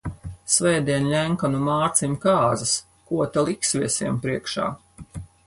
[0.51, 2.73] Svētdien Ļenkanu Mārcim kāzas,
[3.11, 4.73] ko ta liks viesiem priekšā?